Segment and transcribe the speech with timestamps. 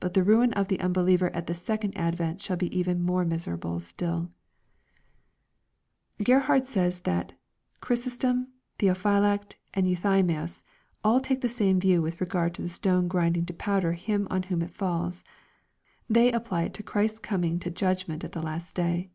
[0.00, 3.80] But the ruin of the unbehever at the second advent shall be even more miserable
[3.80, 4.30] stilL
[6.24, 7.34] Grerhard says, that
[7.82, 10.62] Chrysostom, Theophylact, and Euthymius,
[11.04, 14.26] all take the same view with regard to the stone grinding to pow der him
[14.30, 15.22] on whom it falls.
[16.08, 19.10] They apply it to Christ's coming to judgment at the last day.